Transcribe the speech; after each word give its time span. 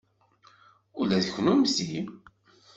Ula 0.99 1.19
d 1.23 1.27
kunemti. 1.33 1.93